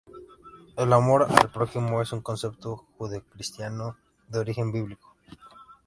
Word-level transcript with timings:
El 0.77 0.93
amor 0.93 1.27
al 1.31 1.51
prójimo 1.51 2.01
es 2.01 2.11
un 2.11 2.21
concepto 2.21 2.87
judeocristiano 2.97 3.97
de 4.29 4.39
origen 4.39 4.71
bíblico. 4.71 5.15